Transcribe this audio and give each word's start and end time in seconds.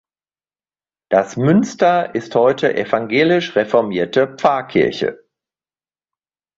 Das 1.11 1.37
Münster 1.37 2.15
ist 2.15 2.33
heute 2.33 2.73
evangelisch-reformierte 2.75 4.35
Pfarrkirche. 4.35 5.23